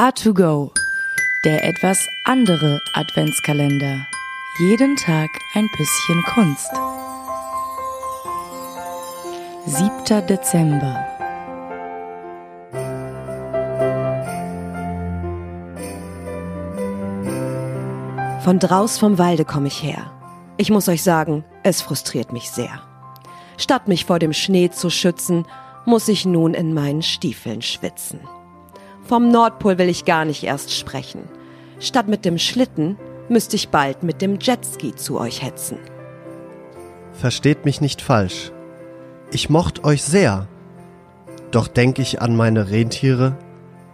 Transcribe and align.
A2Go, 0.00 0.70
der 1.44 1.62
etwas 1.62 2.08
andere 2.24 2.80
Adventskalender. 2.94 4.06
Jeden 4.58 4.96
Tag 4.96 5.28
ein 5.52 5.68
bisschen 5.76 6.22
Kunst. 6.22 6.70
7. 9.66 10.26
Dezember. 10.26 11.04
Von 18.42 18.58
draus 18.58 18.96
vom 18.96 19.18
Walde 19.18 19.44
komme 19.44 19.68
ich 19.68 19.82
her. 19.82 20.10
Ich 20.56 20.70
muss 20.70 20.88
euch 20.88 21.02
sagen, 21.02 21.44
es 21.62 21.82
frustriert 21.82 22.32
mich 22.32 22.50
sehr. 22.50 22.80
Statt 23.58 23.86
mich 23.86 24.06
vor 24.06 24.18
dem 24.18 24.32
Schnee 24.32 24.70
zu 24.70 24.88
schützen, 24.88 25.46
muss 25.84 26.08
ich 26.08 26.24
nun 26.24 26.54
in 26.54 26.72
meinen 26.72 27.02
Stiefeln 27.02 27.60
schwitzen. 27.60 28.20
Vom 29.10 29.28
Nordpol 29.28 29.76
will 29.76 29.88
ich 29.88 30.04
gar 30.04 30.24
nicht 30.24 30.44
erst 30.44 30.72
sprechen. 30.72 31.24
Statt 31.80 32.06
mit 32.06 32.24
dem 32.24 32.38
Schlitten 32.38 32.96
müsste 33.28 33.56
ich 33.56 33.70
bald 33.70 34.04
mit 34.04 34.22
dem 34.22 34.38
Jetski 34.40 34.94
zu 34.94 35.18
euch 35.18 35.42
hetzen. 35.42 35.78
Versteht 37.14 37.64
mich 37.64 37.80
nicht 37.80 38.02
falsch. 38.02 38.52
Ich 39.32 39.50
mocht 39.50 39.82
euch 39.82 40.04
sehr. 40.04 40.46
Doch 41.50 41.66
denk 41.66 41.98
ich 41.98 42.22
an 42.22 42.36
meine 42.36 42.70
Rentiere, 42.70 43.36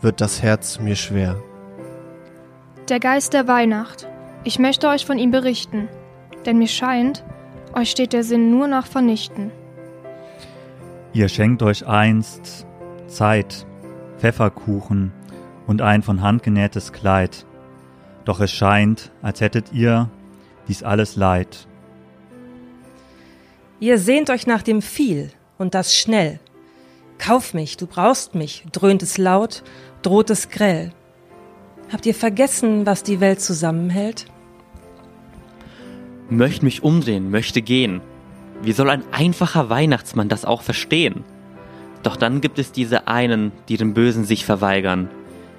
wird 0.00 0.20
das 0.20 0.42
Herz 0.42 0.80
mir 0.80 0.96
schwer. 0.96 1.40
Der 2.88 2.98
Geist 2.98 3.34
der 3.34 3.46
Weihnacht. 3.46 4.08
Ich 4.42 4.58
möchte 4.58 4.88
euch 4.88 5.06
von 5.06 5.20
ihm 5.20 5.30
berichten, 5.30 5.88
denn 6.44 6.58
mir 6.58 6.66
scheint, 6.66 7.22
euch 7.72 7.92
steht 7.92 8.14
der 8.14 8.24
Sinn 8.24 8.50
nur 8.50 8.66
nach 8.66 8.88
Vernichten. 8.88 9.52
Ihr 11.12 11.28
schenkt 11.28 11.62
euch 11.62 11.86
einst 11.86 12.66
Zeit, 13.06 13.64
Pfefferkuchen 14.24 15.12
und 15.66 15.82
ein 15.82 16.02
von 16.02 16.22
Hand 16.22 16.42
genähtes 16.42 16.94
Kleid. 16.94 17.44
Doch 18.24 18.40
es 18.40 18.50
scheint, 18.50 19.12
als 19.20 19.42
hättet 19.42 19.74
ihr 19.74 20.08
dies 20.66 20.82
alles 20.82 21.16
leid. 21.16 21.68
Ihr 23.80 23.98
sehnt 23.98 24.30
euch 24.30 24.46
nach 24.46 24.62
dem 24.62 24.80
viel 24.80 25.30
und 25.58 25.74
das 25.74 25.94
schnell. 25.94 26.40
Kauf 27.18 27.52
mich, 27.52 27.76
du 27.76 27.86
brauchst 27.86 28.34
mich, 28.34 28.64
dröhnt 28.72 29.02
es 29.02 29.18
laut, 29.18 29.62
droht 30.00 30.30
es 30.30 30.48
grell. 30.48 30.92
Habt 31.92 32.06
ihr 32.06 32.14
vergessen, 32.14 32.86
was 32.86 33.02
die 33.02 33.20
Welt 33.20 33.42
zusammenhält? 33.42 34.24
Möcht 36.30 36.62
mich 36.62 36.82
umdrehen, 36.82 37.30
möchte 37.30 37.60
gehen. 37.60 38.00
Wie 38.62 38.72
soll 38.72 38.88
ein 38.88 39.04
einfacher 39.12 39.68
Weihnachtsmann 39.68 40.30
das 40.30 40.46
auch 40.46 40.62
verstehen? 40.62 41.24
Doch 42.04 42.16
dann 42.16 42.42
gibt 42.42 42.58
es 42.58 42.70
diese 42.70 43.08
einen, 43.08 43.50
die 43.68 43.78
dem 43.78 43.94
Bösen 43.94 44.24
sich 44.24 44.44
verweigern. 44.44 45.08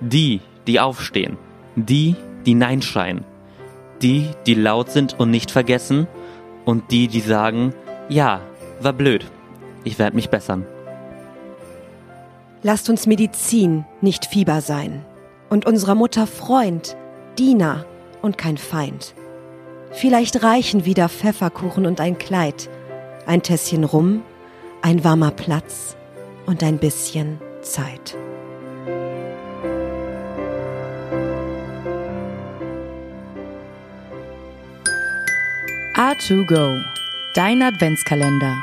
Die, 0.00 0.40
die 0.68 0.78
aufstehen. 0.80 1.36
Die, 1.74 2.14
die 2.46 2.54
Nein 2.54 2.80
schreien. 2.80 3.24
Die, 4.00 4.30
die 4.46 4.54
laut 4.54 4.90
sind 4.90 5.18
und 5.18 5.30
nicht 5.30 5.50
vergessen. 5.50 6.06
Und 6.64 6.92
die, 6.92 7.08
die 7.08 7.20
sagen, 7.20 7.74
ja, 8.08 8.40
war 8.80 8.92
blöd. 8.92 9.26
Ich 9.82 9.98
werde 9.98 10.14
mich 10.14 10.30
bessern. 10.30 10.64
Lasst 12.62 12.88
uns 12.88 13.06
Medizin, 13.06 13.84
nicht 14.00 14.26
Fieber 14.26 14.60
sein. 14.60 15.04
Und 15.50 15.66
unserer 15.66 15.96
Mutter 15.96 16.28
Freund, 16.28 16.96
Diener 17.36 17.84
und 18.22 18.38
kein 18.38 18.58
Feind. 18.58 19.14
Vielleicht 19.90 20.44
reichen 20.44 20.84
wieder 20.84 21.08
Pfefferkuchen 21.08 21.84
und 21.84 22.00
ein 22.00 22.18
Kleid, 22.18 22.68
ein 23.26 23.42
Tässchen 23.42 23.82
Rum, 23.84 24.22
ein 24.82 25.02
warmer 25.02 25.30
Platz 25.30 25.97
und 26.48 26.62
ein 26.62 26.78
bisschen 26.78 27.38
Zeit. 27.60 28.16
A2Go, 35.94 36.82
dein 37.34 37.60
Adventskalender. 37.60 38.56